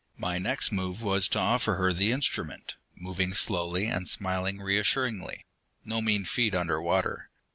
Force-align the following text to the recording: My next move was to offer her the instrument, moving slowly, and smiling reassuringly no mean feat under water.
My 0.17 0.39
next 0.39 0.71
move 0.71 1.03
was 1.03 1.29
to 1.29 1.37
offer 1.39 1.75
her 1.75 1.93
the 1.93 2.11
instrument, 2.11 2.75
moving 2.95 3.35
slowly, 3.35 3.85
and 3.85 4.09
smiling 4.09 4.57
reassuringly 4.59 5.45
no 5.85 6.01
mean 6.01 6.25
feat 6.25 6.55
under 6.55 6.81
water. 6.81 7.29